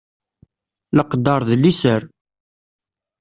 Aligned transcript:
Leqder 0.95 1.41
d 1.47 1.51
liser. 1.61 2.01